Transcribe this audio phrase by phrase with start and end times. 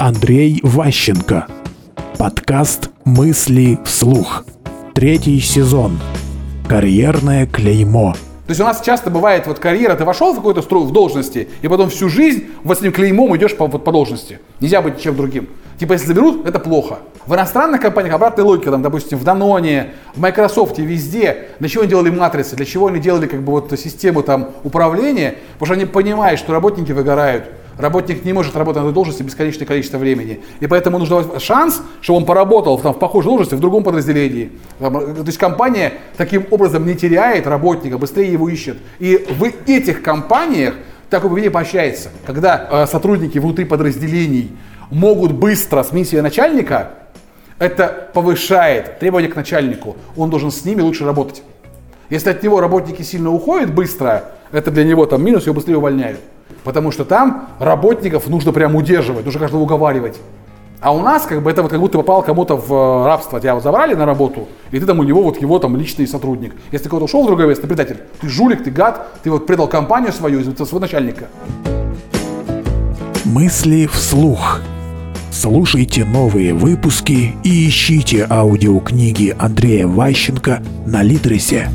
[0.00, 1.48] Андрей Ващенко.
[2.18, 4.44] Подкаст «Мысли вслух».
[4.94, 5.98] Третий сезон.
[6.68, 8.12] Карьерное клеймо.
[8.46, 11.48] То есть у нас часто бывает вот карьера, ты вошел в какую-то струю в должности,
[11.62, 14.38] и потом всю жизнь вот с этим клеймом идешь по, вот, по должности.
[14.60, 15.48] Нельзя быть чем другим.
[15.80, 17.00] Типа, если заберут, это плохо.
[17.26, 21.48] В иностранных компаниях обратная логика, там, допустим, в Даноне, в Microsoft, везде.
[21.58, 25.34] Для чего они делали матрицы, для чего они делали как бы вот систему там управления,
[25.54, 27.46] потому что они понимают, что работники выгорают.
[27.78, 30.40] Работник не может работать на этой должности бесконечное количество времени.
[30.58, 34.50] И поэтому нужно шанс, чтобы он поработал там, в похожей должности в другом подразделении.
[34.80, 38.78] Там, то есть компания таким образом не теряет работника, быстрее его ищет.
[38.98, 40.74] И в этих компаниях
[41.08, 42.10] такое поведение поощряется.
[42.26, 44.50] Когда э, сотрудники внутри подразделений
[44.90, 46.90] могут быстро сменить себе начальника,
[47.60, 49.96] это повышает требования к начальнику.
[50.16, 51.44] Он должен с ними лучше работать.
[52.10, 56.18] Если от него работники сильно уходят быстро, это для него там минус, его быстрее увольняют.
[56.64, 60.16] Потому что там работников нужно прям удерживать, нужно каждого уговаривать.
[60.80, 63.40] А у нас как бы это вот как будто попал кому-то в э, рабство.
[63.40, 66.54] Тебя вот забрали на работу, и ты там у него вот его там личный сотрудник.
[66.70, 67.98] Если ты кого-то ушел в другое место, ты предатель.
[68.20, 71.26] Ты жулик, ты гад, ты вот предал компанию свою из-за своего начальника.
[73.24, 74.60] Мысли вслух.
[75.32, 81.70] Слушайте новые выпуски и ищите аудиокниги Андрея Ващенко на Литресе.